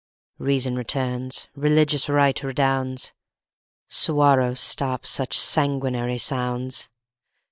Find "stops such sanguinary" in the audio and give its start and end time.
4.55-6.17